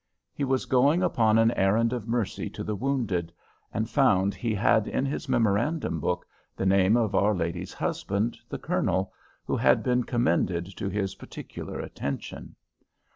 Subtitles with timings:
[0.33, 3.31] He was going upon an errand of mercy to the wounded,
[3.71, 8.57] and found he had in his memorandum book the name of our lady's husband, the
[8.57, 9.13] Colonel,
[9.45, 12.55] who had been commended to his particular attention.